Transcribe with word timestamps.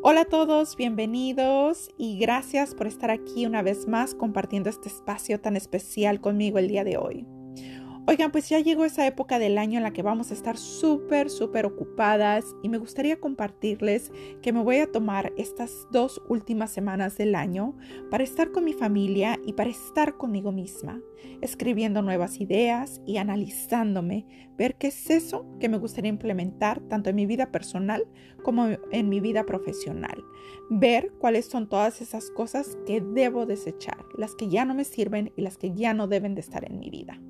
Hola 0.00 0.20
a 0.20 0.24
todos, 0.26 0.76
bienvenidos 0.76 1.90
y 1.98 2.18
gracias 2.20 2.72
por 2.76 2.86
estar 2.86 3.10
aquí 3.10 3.46
una 3.46 3.62
vez 3.62 3.88
más 3.88 4.14
compartiendo 4.14 4.70
este 4.70 4.88
espacio 4.88 5.40
tan 5.40 5.56
especial 5.56 6.20
conmigo 6.20 6.58
el 6.58 6.68
día 6.68 6.84
de 6.84 6.96
hoy. 6.96 7.26
Oigan, 8.10 8.32
pues 8.32 8.48
ya 8.48 8.58
llegó 8.58 8.86
esa 8.86 9.06
época 9.06 9.38
del 9.38 9.58
año 9.58 9.76
en 9.76 9.82
la 9.82 9.92
que 9.92 10.00
vamos 10.00 10.30
a 10.30 10.34
estar 10.34 10.56
súper, 10.56 11.28
súper 11.28 11.66
ocupadas 11.66 12.56
y 12.62 12.70
me 12.70 12.78
gustaría 12.78 13.20
compartirles 13.20 14.12
que 14.40 14.50
me 14.50 14.62
voy 14.62 14.78
a 14.78 14.90
tomar 14.90 15.34
estas 15.36 15.86
dos 15.92 16.22
últimas 16.26 16.70
semanas 16.70 17.18
del 17.18 17.34
año 17.34 17.76
para 18.10 18.24
estar 18.24 18.50
con 18.50 18.64
mi 18.64 18.72
familia 18.72 19.38
y 19.44 19.52
para 19.52 19.68
estar 19.68 20.16
conmigo 20.16 20.52
misma, 20.52 21.02
escribiendo 21.42 22.00
nuevas 22.00 22.40
ideas 22.40 23.02
y 23.04 23.18
analizándome, 23.18 24.24
ver 24.56 24.76
qué 24.76 24.86
es 24.86 25.10
eso 25.10 25.44
que 25.60 25.68
me 25.68 25.76
gustaría 25.76 26.08
implementar 26.08 26.80
tanto 26.88 27.10
en 27.10 27.16
mi 27.16 27.26
vida 27.26 27.52
personal 27.52 28.06
como 28.42 28.68
en 28.90 29.10
mi 29.10 29.20
vida 29.20 29.44
profesional, 29.44 30.24
ver 30.70 31.12
cuáles 31.18 31.44
son 31.44 31.68
todas 31.68 32.00
esas 32.00 32.30
cosas 32.30 32.78
que 32.86 33.02
debo 33.02 33.44
desechar, 33.44 34.02
las 34.16 34.34
que 34.34 34.48
ya 34.48 34.64
no 34.64 34.72
me 34.72 34.84
sirven 34.84 35.30
y 35.36 35.42
las 35.42 35.58
que 35.58 35.74
ya 35.74 35.92
no 35.92 36.08
deben 36.08 36.34
de 36.34 36.40
estar 36.40 36.64
en 36.64 36.78
mi 36.78 36.88
vida. 36.88 37.20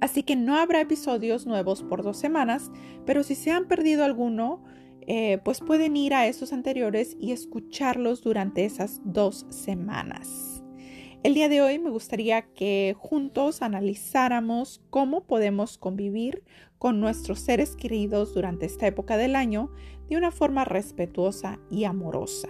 Así 0.00 0.22
que 0.22 0.36
no 0.36 0.56
habrá 0.56 0.80
episodios 0.80 1.46
nuevos 1.46 1.82
por 1.82 2.02
dos 2.02 2.16
semanas, 2.16 2.70
pero 3.04 3.22
si 3.22 3.34
se 3.34 3.50
han 3.50 3.66
perdido 3.66 4.04
alguno, 4.04 4.62
eh, 5.06 5.38
pues 5.44 5.60
pueden 5.60 5.96
ir 5.96 6.14
a 6.14 6.26
esos 6.26 6.52
anteriores 6.52 7.16
y 7.18 7.32
escucharlos 7.32 8.22
durante 8.22 8.64
esas 8.64 9.00
dos 9.04 9.46
semanas. 9.48 10.62
El 11.24 11.34
día 11.34 11.48
de 11.48 11.60
hoy 11.62 11.80
me 11.80 11.90
gustaría 11.90 12.42
que 12.42 12.94
juntos 12.96 13.60
analizáramos 13.60 14.80
cómo 14.90 15.26
podemos 15.26 15.76
convivir 15.76 16.44
con 16.78 17.00
nuestros 17.00 17.40
seres 17.40 17.74
queridos 17.74 18.34
durante 18.34 18.66
esta 18.66 18.86
época 18.86 19.16
del 19.16 19.34
año 19.34 19.72
de 20.08 20.16
una 20.16 20.30
forma 20.30 20.64
respetuosa 20.64 21.58
y 21.70 21.84
amorosa, 21.84 22.48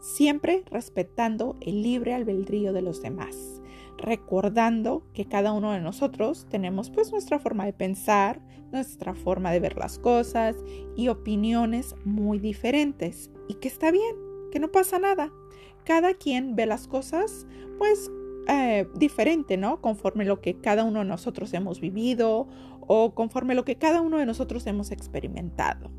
siempre 0.00 0.62
respetando 0.70 1.56
el 1.60 1.82
libre 1.82 2.14
albedrío 2.14 2.72
de 2.72 2.82
los 2.82 3.02
demás 3.02 3.60
recordando 3.98 5.02
que 5.12 5.26
cada 5.26 5.52
uno 5.52 5.72
de 5.72 5.80
nosotros 5.80 6.46
tenemos 6.48 6.90
pues 6.90 7.12
nuestra 7.12 7.38
forma 7.38 7.64
de 7.64 7.72
pensar, 7.72 8.40
nuestra 8.72 9.14
forma 9.14 9.50
de 9.50 9.60
ver 9.60 9.76
las 9.76 9.98
cosas 9.98 10.56
y 10.96 11.08
opiniones 11.08 11.94
muy 12.04 12.38
diferentes 12.38 13.30
y 13.48 13.54
que 13.54 13.68
está 13.68 13.90
bien, 13.90 14.16
que 14.50 14.60
no 14.60 14.68
pasa 14.68 14.98
nada. 14.98 15.30
Cada 15.84 16.14
quien 16.14 16.54
ve 16.54 16.66
las 16.66 16.86
cosas 16.86 17.46
pues 17.78 18.10
eh, 18.48 18.86
diferente, 18.94 19.56
¿no? 19.56 19.80
Conforme 19.80 20.24
lo 20.24 20.40
que 20.40 20.58
cada 20.58 20.84
uno 20.84 21.00
de 21.00 21.04
nosotros 21.04 21.52
hemos 21.52 21.80
vivido 21.80 22.48
o 22.80 23.14
conforme 23.14 23.54
lo 23.54 23.64
que 23.64 23.76
cada 23.76 24.00
uno 24.00 24.18
de 24.18 24.26
nosotros 24.26 24.66
hemos 24.66 24.90
experimentado. 24.90 25.90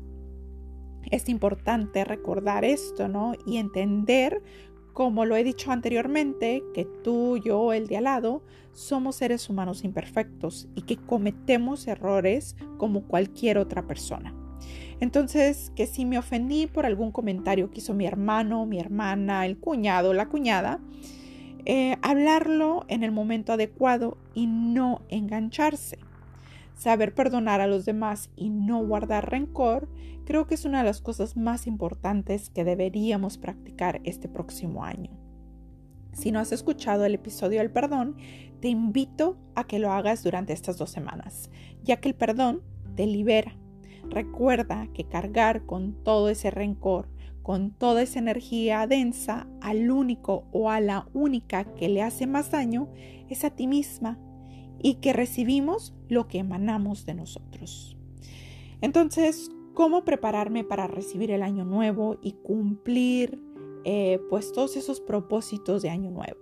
Es 1.10 1.28
importante 1.28 2.04
recordar 2.04 2.64
esto, 2.64 3.08
¿no? 3.08 3.34
Y 3.46 3.58
entender 3.58 4.42
como 4.92 5.24
lo 5.24 5.36
he 5.36 5.44
dicho 5.44 5.72
anteriormente, 5.72 6.62
que 6.74 6.86
tú, 7.02 7.38
yo, 7.38 7.72
el 7.72 7.86
de 7.86 7.96
al 7.98 8.04
lado, 8.04 8.42
somos 8.72 9.16
seres 9.16 9.48
humanos 9.48 9.84
imperfectos 9.84 10.68
y 10.74 10.82
que 10.82 10.96
cometemos 10.96 11.86
errores 11.86 12.56
como 12.78 13.02
cualquier 13.02 13.58
otra 13.58 13.86
persona. 13.86 14.34
Entonces, 15.00 15.72
que 15.74 15.86
si 15.86 16.04
me 16.04 16.18
ofendí 16.18 16.66
por 16.66 16.84
algún 16.84 17.10
comentario 17.10 17.70
que 17.70 17.78
hizo 17.78 17.94
mi 17.94 18.06
hermano, 18.06 18.66
mi 18.66 18.78
hermana, 18.78 19.46
el 19.46 19.58
cuñado, 19.58 20.12
la 20.12 20.28
cuñada, 20.28 20.80
eh, 21.64 21.96
hablarlo 22.02 22.84
en 22.88 23.02
el 23.02 23.12
momento 23.12 23.52
adecuado 23.52 24.18
y 24.34 24.46
no 24.46 25.02
engancharse. 25.08 25.98
Saber 26.80 27.14
perdonar 27.14 27.60
a 27.60 27.66
los 27.66 27.84
demás 27.84 28.30
y 28.36 28.48
no 28.48 28.82
guardar 28.82 29.30
rencor 29.30 29.86
creo 30.24 30.46
que 30.46 30.54
es 30.54 30.64
una 30.64 30.78
de 30.78 30.84
las 30.84 31.02
cosas 31.02 31.36
más 31.36 31.66
importantes 31.66 32.48
que 32.48 32.64
deberíamos 32.64 33.36
practicar 33.36 34.00
este 34.04 34.30
próximo 34.30 34.82
año. 34.82 35.10
Si 36.14 36.32
no 36.32 36.40
has 36.40 36.52
escuchado 36.52 37.04
el 37.04 37.14
episodio 37.14 37.58
del 37.58 37.70
perdón, 37.70 38.16
te 38.62 38.68
invito 38.68 39.36
a 39.54 39.64
que 39.64 39.78
lo 39.78 39.92
hagas 39.92 40.24
durante 40.24 40.54
estas 40.54 40.78
dos 40.78 40.88
semanas, 40.88 41.50
ya 41.82 41.98
que 42.00 42.08
el 42.08 42.14
perdón 42.14 42.62
te 42.94 43.06
libera. 43.06 43.54
Recuerda 44.08 44.88
que 44.94 45.04
cargar 45.04 45.66
con 45.66 46.02
todo 46.02 46.30
ese 46.30 46.50
rencor, 46.50 47.10
con 47.42 47.72
toda 47.72 48.00
esa 48.00 48.20
energía 48.20 48.86
densa 48.86 49.46
al 49.60 49.90
único 49.90 50.46
o 50.50 50.70
a 50.70 50.80
la 50.80 51.06
única 51.12 51.64
que 51.74 51.90
le 51.90 52.00
hace 52.00 52.26
más 52.26 52.50
daño 52.50 52.88
es 53.28 53.44
a 53.44 53.50
ti 53.50 53.66
misma 53.66 54.18
y 54.82 54.94
que 54.94 55.12
recibimos 55.12 55.94
lo 56.08 56.28
que 56.28 56.38
emanamos 56.38 57.06
de 57.06 57.14
nosotros. 57.14 57.96
Entonces, 58.80 59.50
¿cómo 59.74 60.04
prepararme 60.04 60.64
para 60.64 60.86
recibir 60.86 61.30
el 61.30 61.42
año 61.42 61.64
nuevo 61.64 62.18
y 62.22 62.32
cumplir 62.32 63.42
eh, 63.84 64.20
pues 64.28 64.52
todos 64.52 64.76
esos 64.76 65.00
propósitos 65.00 65.82
de 65.82 65.90
año 65.90 66.10
nuevo? 66.10 66.40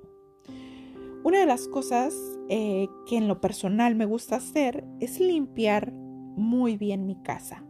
Una 1.24 1.40
de 1.40 1.46
las 1.46 1.68
cosas 1.68 2.14
eh, 2.48 2.88
que 3.06 3.16
en 3.16 3.28
lo 3.28 3.40
personal 3.40 3.94
me 3.96 4.06
gusta 4.06 4.36
hacer 4.36 4.84
es 5.00 5.20
limpiar 5.20 5.92
muy 5.92 6.76
bien 6.76 7.06
mi 7.06 7.20
casa, 7.22 7.64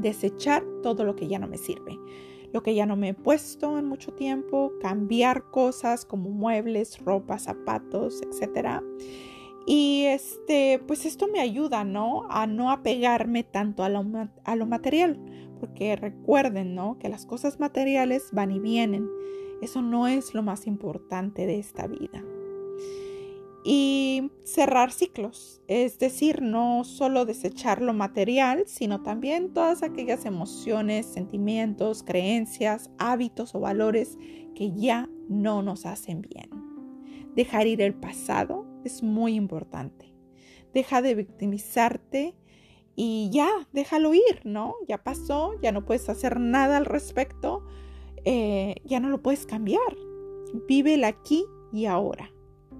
desechar 0.00 0.64
todo 0.82 1.04
lo 1.04 1.16
que 1.16 1.26
ya 1.26 1.38
no 1.38 1.48
me 1.48 1.58
sirve 1.58 1.98
lo 2.52 2.62
que 2.62 2.74
ya 2.74 2.86
no 2.86 2.96
me 2.96 3.10
he 3.10 3.14
puesto 3.14 3.76
en 3.76 3.84
mucho 3.84 4.14
tiempo, 4.14 4.72
cambiar 4.80 5.50
cosas 5.50 6.06
como 6.06 6.30
muebles, 6.30 6.98
ropa, 7.04 7.38
zapatos, 7.38 8.22
etcétera 8.22 8.82
y 9.66 10.04
este, 10.06 10.80
pues 10.86 11.04
esto 11.06 11.26
me 11.26 11.40
ayuda, 11.40 11.82
¿no? 11.82 12.26
A 12.30 12.46
no 12.46 12.70
apegarme 12.70 13.42
tanto 13.42 13.82
a 13.82 13.88
lo, 13.88 14.04
a 14.44 14.56
lo 14.56 14.66
material, 14.66 15.18
porque 15.58 15.96
recuerden, 15.96 16.76
¿no? 16.76 16.98
Que 16.98 17.08
las 17.08 17.26
cosas 17.26 17.58
materiales 17.58 18.28
van 18.30 18.52
y 18.52 18.60
vienen. 18.60 19.08
Eso 19.60 19.82
no 19.82 20.06
es 20.06 20.34
lo 20.34 20.42
más 20.42 20.68
importante 20.68 21.46
de 21.46 21.58
esta 21.58 21.88
vida. 21.88 22.22
Y 23.64 24.30
cerrar 24.44 24.92
ciclos, 24.92 25.60
es 25.66 25.98
decir, 25.98 26.40
no 26.40 26.84
solo 26.84 27.24
desechar 27.24 27.82
lo 27.82 27.92
material, 27.92 28.62
sino 28.66 29.02
también 29.02 29.52
todas 29.52 29.82
aquellas 29.82 30.24
emociones, 30.26 31.06
sentimientos, 31.06 32.04
creencias, 32.04 32.92
hábitos 32.98 33.56
o 33.56 33.60
valores 33.60 34.16
que 34.54 34.72
ya 34.76 35.10
no 35.28 35.62
nos 35.62 35.86
hacen 35.86 36.22
bien. 36.22 36.48
Dejar 37.34 37.66
ir 37.66 37.82
el 37.82 37.94
pasado 37.94 38.65
es 38.86 39.02
muy 39.02 39.34
importante. 39.34 40.12
Deja 40.72 41.02
de 41.02 41.14
victimizarte 41.14 42.34
y 42.94 43.30
ya, 43.30 43.48
déjalo 43.72 44.14
ir, 44.14 44.40
¿no? 44.44 44.74
Ya 44.88 45.04
pasó, 45.04 45.52
ya 45.60 45.70
no 45.72 45.84
puedes 45.84 46.08
hacer 46.08 46.40
nada 46.40 46.78
al 46.78 46.86
respecto, 46.86 47.62
eh, 48.24 48.76
ya 48.84 49.00
no 49.00 49.10
lo 49.10 49.22
puedes 49.22 49.46
cambiar. 49.46 49.96
Vive 50.66 50.94
el 50.94 51.04
aquí 51.04 51.44
y 51.72 51.84
ahora, 51.84 52.32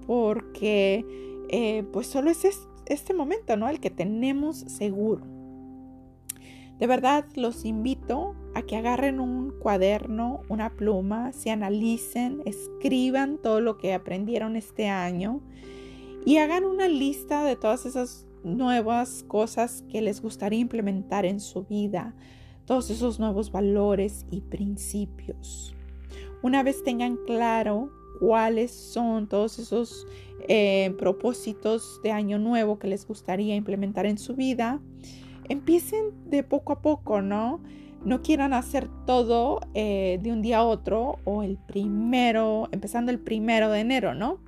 porque 0.07 1.05
eh, 1.49 1.83
pues 1.93 2.07
solo 2.07 2.31
es 2.31 2.45
este 2.87 3.13
momento, 3.13 3.55
¿no? 3.57 3.69
El 3.69 3.79
que 3.79 3.91
tenemos 3.91 4.57
seguro. 4.57 5.25
De 6.79 6.85
verdad 6.85 7.25
los 7.35 7.65
invito 7.65 8.35
a 8.53 8.61
que 8.61 8.75
agarren 8.75 9.19
un 9.19 9.51
cuaderno, 9.59 10.41
una 10.47 10.75
pluma, 10.75 11.33
se 11.33 11.49
analicen, 11.49 12.41
escriban 12.45 13.39
todo 13.39 13.61
lo 13.61 13.77
que 13.77 13.93
aprendieron 13.93 14.55
este 14.55 14.87
año 14.87 15.41
y 16.25 16.37
hagan 16.37 16.65
una 16.65 16.87
lista 16.87 17.43
de 17.43 17.55
todas 17.55 17.85
esas 17.85 18.27
nuevas 18.43 19.23
cosas 19.27 19.83
que 19.89 20.01
les 20.01 20.21
gustaría 20.21 20.59
implementar 20.59 21.25
en 21.25 21.39
su 21.39 21.63
vida, 21.63 22.15
todos 22.65 22.89
esos 22.89 23.19
nuevos 23.19 23.51
valores 23.51 24.25
y 24.29 24.41
principios. 24.41 25.73
Una 26.41 26.63
vez 26.63 26.83
tengan 26.83 27.17
claro 27.25 27.91
cuáles 28.19 28.71
son 28.71 29.27
todos 29.27 29.59
esos 29.59 30.05
eh, 30.47 30.93
propósitos 30.97 31.99
de 32.03 32.11
año 32.11 32.39
nuevo 32.39 32.79
que 32.79 32.87
les 32.87 33.07
gustaría 33.07 33.55
implementar 33.55 34.05
en 34.05 34.17
su 34.17 34.35
vida, 34.35 34.79
empiecen 35.49 36.11
de 36.25 36.43
poco 36.43 36.73
a 36.73 36.81
poco, 36.81 37.21
¿no? 37.21 37.61
No 38.05 38.21
quieran 38.21 38.53
hacer 38.53 38.87
todo 39.05 39.59
eh, 39.73 40.19
de 40.21 40.31
un 40.31 40.41
día 40.41 40.59
a 40.59 40.63
otro 40.63 41.19
o 41.25 41.43
el 41.43 41.57
primero, 41.57 42.69
empezando 42.71 43.11
el 43.11 43.19
primero 43.19 43.69
de 43.71 43.79
enero, 43.79 44.13
¿no? 44.13 44.39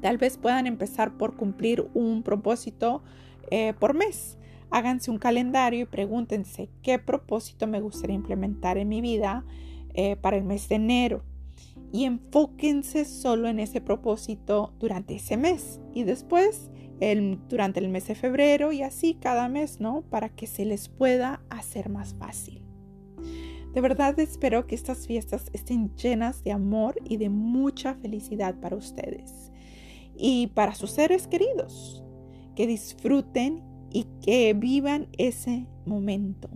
Tal 0.00 0.18
vez 0.18 0.36
puedan 0.36 0.66
empezar 0.66 1.16
por 1.16 1.36
cumplir 1.36 1.88
un 1.94 2.22
propósito 2.22 3.02
eh, 3.50 3.74
por 3.78 3.94
mes. 3.94 4.38
Háganse 4.70 5.10
un 5.10 5.18
calendario 5.18 5.82
y 5.82 5.86
pregúntense 5.86 6.68
qué 6.82 6.98
propósito 6.98 7.66
me 7.66 7.80
gustaría 7.80 8.16
implementar 8.16 8.78
en 8.78 8.88
mi 8.88 9.00
vida 9.00 9.44
eh, 9.94 10.16
para 10.16 10.36
el 10.36 10.44
mes 10.44 10.68
de 10.68 10.76
enero. 10.76 11.22
Y 11.92 12.04
enfóquense 12.04 13.04
solo 13.04 13.48
en 13.48 13.60
ese 13.60 13.80
propósito 13.80 14.74
durante 14.78 15.14
ese 15.14 15.36
mes. 15.36 15.80
Y 15.94 16.02
después 16.02 16.70
durante 17.48 17.78
el 17.78 17.90
mes 17.90 18.08
de 18.08 18.14
febrero 18.14 18.72
y 18.72 18.82
así 18.82 19.14
cada 19.20 19.50
mes, 19.50 19.80
¿no? 19.80 20.02
Para 20.08 20.30
que 20.30 20.46
se 20.46 20.64
les 20.64 20.88
pueda 20.88 21.42
hacer 21.50 21.90
más 21.90 22.14
fácil. 22.14 22.62
De 23.74 23.82
verdad 23.82 24.18
espero 24.18 24.66
que 24.66 24.74
estas 24.74 25.06
fiestas 25.06 25.50
estén 25.52 25.94
llenas 25.96 26.42
de 26.42 26.52
amor 26.52 26.96
y 27.04 27.18
de 27.18 27.28
mucha 27.28 27.94
felicidad 27.96 28.54
para 28.58 28.76
ustedes 28.76 29.52
y 30.18 30.48
para 30.48 30.74
sus 30.74 30.90
seres 30.90 31.26
queridos. 31.26 32.02
Que 32.54 32.66
disfruten 32.66 33.62
y 33.90 34.06
que 34.22 34.54
vivan 34.54 35.08
ese 35.18 35.66
momento. 35.84 36.48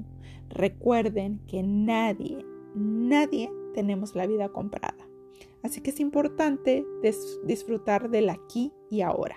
Recuerden 0.49 1.41
que 1.47 1.63
nadie, 1.63 2.45
nadie 2.75 3.51
tenemos 3.75 4.15
la 4.15 4.27
vida 4.27 4.49
comprada. 4.49 5.07
Así 5.63 5.81
que 5.81 5.91
es 5.91 6.01
importante 6.01 6.85
disfrutar 7.45 8.11
del 8.11 8.31
aquí 8.31 8.73
y 8.91 9.03
ahora. 9.03 9.37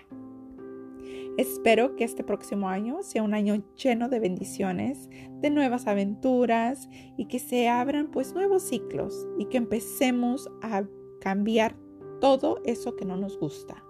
Espero 1.37 1.95
que 1.95 2.03
este 2.03 2.23
próximo 2.23 2.69
año 2.69 3.01
sea 3.01 3.23
un 3.23 3.33
año 3.33 3.63
lleno 3.75 4.07
de 4.07 4.19
bendiciones, 4.19 5.09
de 5.41 5.49
nuevas 5.49 5.87
aventuras 5.87 6.87
y 7.17 7.25
que 7.25 7.39
se 7.39 7.67
abran 7.67 8.11
pues 8.11 8.35
nuevos 8.35 8.61
ciclos 8.63 9.27
y 9.39 9.45
que 9.45 9.57
empecemos 9.57 10.49
a 10.61 10.83
cambiar 11.19 11.75
todo 12.21 12.61
eso 12.65 12.95
que 12.95 13.05
no 13.05 13.17
nos 13.17 13.39
gusta. 13.39 13.82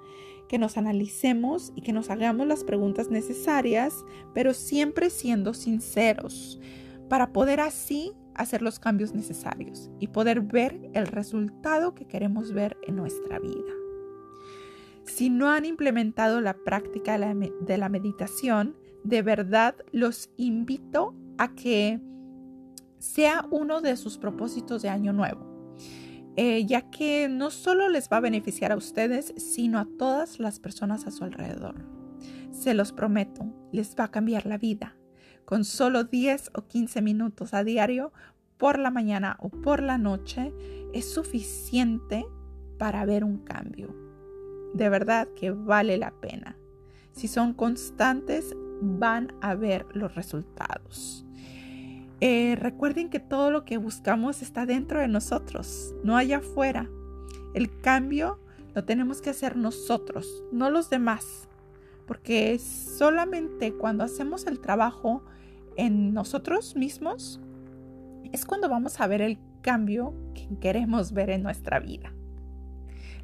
Que 0.53 0.59
nos 0.59 0.77
analicemos 0.77 1.73
y 1.75 1.81
que 1.81 1.93
nos 1.93 2.11
hagamos 2.11 2.45
las 2.45 2.63
preguntas 2.63 3.09
necesarias, 3.09 4.05
pero 4.35 4.53
siempre 4.53 5.09
siendo 5.09 5.55
sinceros, 5.55 6.59
para 7.09 7.33
poder 7.33 7.59
así 7.59 8.13
hacer 8.35 8.61
los 8.61 8.77
cambios 8.77 9.15
necesarios 9.15 9.89
y 9.99 10.09
poder 10.09 10.41
ver 10.41 10.79
el 10.93 11.07
resultado 11.07 11.95
que 11.95 12.05
queremos 12.05 12.53
ver 12.53 12.77
en 12.83 12.97
nuestra 12.97 13.39
vida. 13.39 13.73
Si 15.05 15.31
no 15.31 15.49
han 15.49 15.65
implementado 15.65 16.39
la 16.39 16.53
práctica 16.53 17.17
de 17.17 17.77
la 17.79 17.89
meditación, 17.89 18.75
de 19.03 19.23
verdad 19.23 19.73
los 19.91 20.29
invito 20.37 21.15
a 21.39 21.55
que 21.55 21.99
sea 22.99 23.47
uno 23.49 23.81
de 23.81 23.97
sus 23.97 24.19
propósitos 24.19 24.83
de 24.83 24.89
año 24.89 25.13
nuevo, 25.13 25.52
eh, 26.35 26.65
ya 26.65 26.89
que 26.89 27.27
no 27.29 27.51
solo 27.51 27.89
les 27.89 28.09
va 28.09 28.17
a 28.17 28.21
beneficiar 28.21 28.71
a 28.71 28.77
ustedes, 28.77 29.33
sino 29.37 29.79
a 29.79 29.87
todas 29.97 30.39
las 30.39 30.59
personas 30.59 31.05
a 31.05 31.11
su 31.11 31.23
alrededor. 31.23 31.85
Se 32.51 32.73
los 32.73 32.91
prometo, 32.91 33.45
les 33.71 33.95
va 33.99 34.05
a 34.05 34.11
cambiar 34.11 34.45
la 34.45 34.57
vida. 34.57 34.95
Con 35.45 35.65
solo 35.65 36.05
10 36.05 36.51
o 36.55 36.67
15 36.67 37.01
minutos 37.01 37.53
a 37.53 37.63
diario, 37.63 38.13
por 38.57 38.79
la 38.79 38.91
mañana 38.91 39.37
o 39.39 39.49
por 39.49 39.81
la 39.81 39.97
noche, 39.97 40.53
es 40.93 41.13
suficiente 41.13 42.25
para 42.77 43.05
ver 43.05 43.23
un 43.23 43.39
cambio 43.39 44.03
de 44.73 44.89
verdad 44.89 45.27
que 45.35 45.51
vale 45.51 45.97
la 45.97 46.11
pena. 46.11 46.57
Si 47.11 47.27
son 47.27 47.53
constantes, 47.53 48.55
van 48.81 49.33
a 49.41 49.55
ver 49.55 49.85
los 49.93 50.15
resultados. 50.15 51.22
Eh, 52.25 52.55
recuerden 52.57 53.09
que 53.09 53.19
todo 53.19 53.51
lo 53.51 53.65
que 53.65 53.75
buscamos 53.75 54.41
está 54.41 54.65
dentro 54.65 55.01
de 55.01 55.09
nosotros, 55.09 55.93
no 56.05 56.15
allá 56.15 56.37
afuera. 56.37 56.89
El 57.53 57.81
cambio 57.81 58.39
lo 58.73 58.85
tenemos 58.85 59.21
que 59.21 59.31
hacer 59.31 59.57
nosotros, 59.57 60.41
no 60.49 60.69
los 60.69 60.89
demás. 60.89 61.49
Porque 62.07 62.57
solamente 62.59 63.73
cuando 63.73 64.05
hacemos 64.05 64.47
el 64.47 64.61
trabajo 64.61 65.21
en 65.75 66.13
nosotros 66.13 66.77
mismos 66.77 67.41
es 68.31 68.45
cuando 68.45 68.69
vamos 68.69 69.01
a 69.01 69.07
ver 69.07 69.21
el 69.21 69.37
cambio 69.61 70.13
que 70.33 70.47
queremos 70.61 71.11
ver 71.11 71.29
en 71.29 71.43
nuestra 71.43 71.81
vida. 71.81 72.13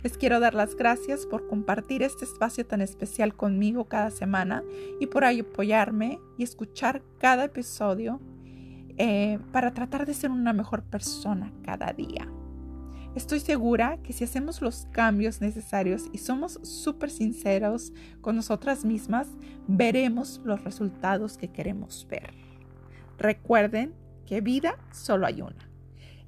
Les 0.03 0.17
quiero 0.17 0.41
dar 0.41 0.55
las 0.55 0.75
gracias 0.75 1.25
por 1.25 1.47
compartir 1.47 2.03
este 2.03 2.25
espacio 2.25 2.65
tan 2.65 2.81
especial 2.81 3.33
conmigo 3.33 3.85
cada 3.85 4.11
semana 4.11 4.61
y 4.99 5.05
por 5.07 5.23
apoyarme 5.23 6.19
y 6.37 6.43
escuchar 6.43 7.01
cada 7.17 7.45
episodio 7.45 8.19
eh, 9.01 9.39
para 9.53 9.73
tratar 9.73 10.05
de 10.05 10.13
ser 10.13 10.29
una 10.29 10.51
mejor 10.51 10.83
persona 10.83 11.53
cada 11.63 11.93
día. 11.93 12.27
Estoy 13.15 13.39
segura 13.39 13.97
que 14.03 14.11
si 14.11 14.25
hacemos 14.25 14.61
los 14.61 14.87
cambios 14.91 15.39
necesarios 15.39 16.07
y 16.11 16.17
somos 16.17 16.59
súper 16.63 17.09
sinceros 17.09 17.93
con 18.19 18.35
nosotras 18.35 18.83
mismas, 18.83 19.29
veremos 19.67 20.41
los 20.43 20.65
resultados 20.65 21.37
que 21.37 21.47
queremos 21.47 22.05
ver. 22.09 22.33
Recuerden 23.17 23.93
que 24.25 24.41
vida 24.41 24.77
solo 24.91 25.25
hay 25.25 25.41
una. 25.41 25.69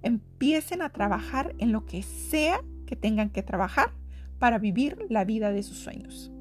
Empiecen 0.02 0.82
a 0.82 0.92
trabajar 0.92 1.54
en 1.58 1.74
lo 1.74 1.86
que 1.86 2.04
sea 2.04 2.62
que 2.86 2.96
tengan 2.96 3.32
que 3.32 3.44
trabajar 3.44 3.92
para 4.40 4.60
vivir 4.60 5.06
la 5.10 5.26
vida 5.26 5.52
de 5.52 5.64
sus 5.64 5.78
sueños. 5.78 6.32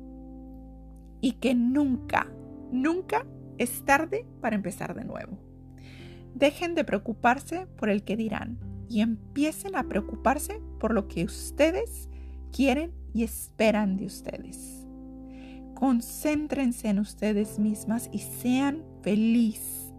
Y 1.21 1.33
que 1.33 1.57
nunca, 1.57 2.29
nunca 2.71 3.27
es 3.59 3.85
tarde 3.85 4.25
para 4.41 4.55
empezar 4.55 4.95
de 4.95 5.05
nuevo. 5.05 5.50
Dejen 6.35 6.75
de 6.75 6.85
preocuparse 6.85 7.67
por 7.77 7.91
el 7.91 8.05
que 8.05 8.17
dirán 8.17 8.59
y 8.89 9.01
empiecen 9.01 9.77
a 9.77 9.85
preocuparse 9.85 10.61
por 10.79 10.93
lo 10.93 11.09
que 11.09 11.25
ustedes 11.25 12.09
quieren 12.53 12.93
y 13.15 13.25
esperan 13.25 13.97
de 13.97 14.07
ustedes. 14.07 14.87
Concéntrense 15.75 16.89
en 16.89 16.99
ustedes 16.99 17.59
mismas 17.59 18.11
y 18.13 18.19
sean 18.19 18.85
felices. 19.03 19.93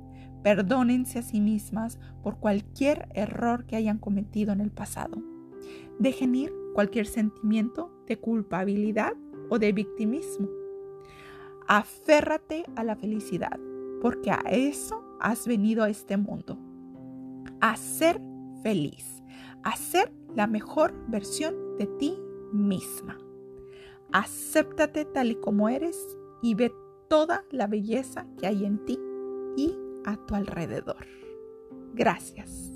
Perdónense 0.43 1.19
a 1.19 1.21
sí 1.21 1.39
mismas 1.39 1.99
por 2.23 2.39
cualquier 2.39 3.07
error 3.13 3.65
que 3.65 3.75
hayan 3.75 3.97
cometido 3.97 4.53
en 4.53 4.61
el 4.61 4.71
pasado. 4.71 5.21
Dejen 5.99 6.35
ir 6.35 6.53
cualquier 6.73 7.05
sentimiento 7.05 7.91
de 8.07 8.19
culpabilidad 8.19 9.13
o 9.49 9.59
de 9.59 9.71
victimismo. 9.71 10.49
Aférrate 11.67 12.65
a 12.75 12.83
la 12.83 12.95
felicidad, 12.95 13.59
porque 14.01 14.31
a 14.31 14.41
eso 14.49 15.03
has 15.21 15.47
venido 15.47 15.83
a 15.83 15.89
este 15.89 16.17
mundo. 16.17 16.57
A 17.61 17.75
ser 17.75 18.21
feliz, 18.63 19.23
a 19.63 19.75
ser 19.75 20.11
la 20.35 20.47
mejor 20.47 20.93
versión 21.07 21.77
de 21.77 21.87
ti 21.99 22.17
misma. 22.51 23.17
Acéptate 24.11 25.05
tal 25.05 25.31
y 25.31 25.35
como 25.35 25.69
eres 25.69 25.97
y 26.41 26.55
ve 26.55 26.73
toda 27.07 27.45
la 27.51 27.67
belleza 27.67 28.25
que 28.37 28.47
hay 28.47 28.65
en 28.65 28.83
ti 28.85 28.99
y 29.55 29.75
a 30.05 30.17
tu 30.25 30.35
alrededor. 30.35 31.05
Gracias. 31.93 32.70